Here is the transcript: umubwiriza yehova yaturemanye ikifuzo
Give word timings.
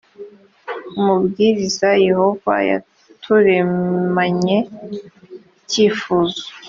umubwiriza 0.99 1.89
yehova 2.07 2.53
yaturemanye 2.69 4.57
ikifuzo 5.61 6.43